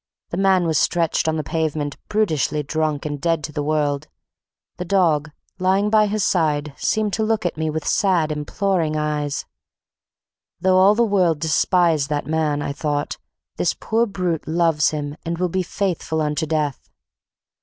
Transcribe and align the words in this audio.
The 0.31 0.37
man 0.37 0.65
was 0.65 0.79
stretched 0.79 1.27
on 1.27 1.35
the 1.35 1.43
pavement 1.43 1.95
brutishly 2.09 2.63
drunk 2.63 3.05
and 3.05 3.21
dead 3.21 3.43
to 3.43 3.51
the 3.51 3.61
world. 3.61 4.07
The 4.77 4.83
dog, 4.85 5.29
lying 5.59 5.91
by 5.91 6.07
his 6.07 6.25
side, 6.25 6.73
seemed 6.75 7.13
to 7.13 7.23
look 7.23 7.45
at 7.45 7.55
me 7.55 7.69
with 7.69 7.85
sad, 7.87 8.31
imploring 8.31 8.97
eyes. 8.97 9.45
Though 10.59 10.77
all 10.77 10.95
the 10.95 11.03
world 11.03 11.37
despise 11.39 12.07
that 12.07 12.25
man, 12.25 12.63
I 12.63 12.73
thought, 12.73 13.19
this 13.57 13.75
poor 13.75 14.07
brute 14.07 14.47
loves 14.47 14.89
him 14.89 15.17
and 15.23 15.37
will 15.37 15.49
be 15.49 15.61
faithful 15.61 16.19
unto 16.19 16.47
death. 16.47 16.89